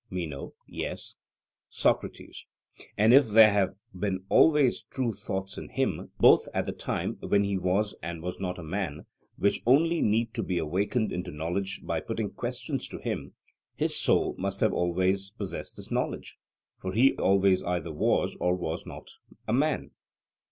[0.09, 1.15] MENO: Yes.
[1.69, 2.47] SOCRATES:
[2.97, 7.43] And if there have been always true thoughts in him, both at the time when
[7.43, 9.05] he was and was not a man,
[9.37, 13.35] which only need to be awakened into knowledge by putting questions to him,
[13.75, 16.39] his soul must have always possessed this knowledge,
[16.79, 19.07] for he always either was or was not
[19.47, 19.91] a man?